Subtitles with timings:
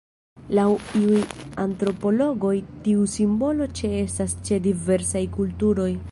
[0.59, 0.63] Laŭ
[0.99, 1.19] iuj
[1.63, 2.55] antropologoj
[2.87, 5.91] tiu simbolo ĉeestas ĉe diversaj kulturoj.